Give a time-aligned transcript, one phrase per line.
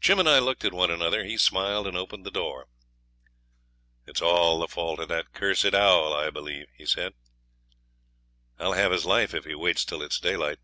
[0.00, 1.22] Jim and I looked at one another.
[1.22, 2.66] He smiled and opened the door.
[4.04, 7.14] 'It's all the fault of that cursed owl, I believe,' he said;
[8.58, 10.58] 'I'll have his life if he waits till it's daylight.